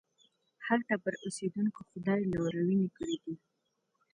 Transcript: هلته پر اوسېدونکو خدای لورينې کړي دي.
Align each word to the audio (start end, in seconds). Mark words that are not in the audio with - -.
هلته 0.67 0.93
پر 1.03 1.13
اوسېدونکو 1.23 1.81
خدای 1.89 2.21
لورينې 2.33 2.87
کړي 2.97 3.15
دي. 3.23 3.35